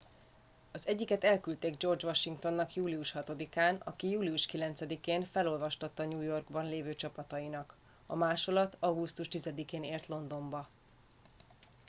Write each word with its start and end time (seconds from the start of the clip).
az 0.71 0.87
egyiket 0.87 1.23
elküldték 1.23 1.77
george 1.77 2.05
washingtonnak 2.07 2.73
július 2.73 3.11
6 3.11 3.31
án 3.55 3.75
aki 3.75 4.09
július 4.09 4.45
9 4.45 4.81
én 5.05 5.25
felolvastatta 5.25 6.05
new 6.05 6.21
yorkban 6.21 6.65
lévő 6.65 6.95
csapatainak 6.95 7.75
a 8.07 8.15
másolat 8.15 8.77
augusztus 8.79 9.27
10 9.27 9.49
én 9.71 9.83
ért 9.83 10.07
londonba 10.07 10.67